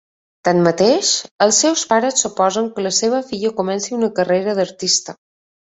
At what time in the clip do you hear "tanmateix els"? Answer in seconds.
0.47-1.59